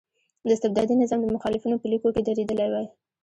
د 0.47 0.49
استبدادي 0.55 0.93
نظام 1.01 1.19
د 1.23 1.27
مخالفینو 1.35 1.79
په 1.81 1.87
لیکو 1.91 2.07
کې 2.15 2.21
درېدلی 2.27 2.67
وای. 2.69 2.87